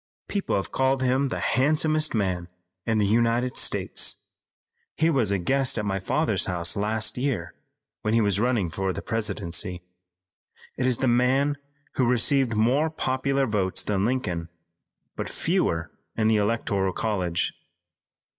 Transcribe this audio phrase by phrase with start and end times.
[0.27, 2.47] People have called him the handsomest man
[2.87, 4.15] in the United States.
[4.97, 7.53] He was a guest at my father's house last year
[8.01, 9.83] when he was running for the presidency.
[10.75, 11.55] It is the man
[11.97, 14.49] who received more popular votes than Lincoln,
[15.15, 17.53] but fewer in the Electoral College."